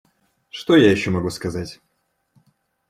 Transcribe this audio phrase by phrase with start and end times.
[0.49, 1.79] Что я еще могу сказать?